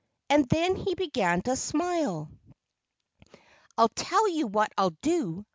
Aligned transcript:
And 0.31 0.49
then 0.49 0.75
he 0.75 0.95
began 0.95 1.43
to 1.43 1.55
smile. 1.55 2.31
"I'll 3.77 3.89
tell 3.89 4.27
you 4.27 4.47
what 4.47 4.71
I'll 4.75 4.97
do!" 5.03 5.45